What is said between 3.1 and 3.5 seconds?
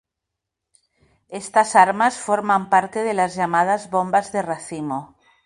las